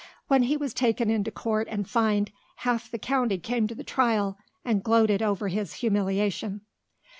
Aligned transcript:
When 0.29 0.41
he 0.41 0.57
was 0.57 0.73
taken 0.73 1.11
into 1.11 1.29
court 1.29 1.67
and 1.69 1.87
fined, 1.87 2.31
half 2.65 2.89
the 2.89 2.97
county 2.97 3.37
came 3.37 3.67
to 3.67 3.75
the 3.75 3.83
trial 3.83 4.35
and 4.65 4.83
gloated 4.83 5.21
over 5.21 5.47
his 5.47 5.75
humiliation. 5.75 6.61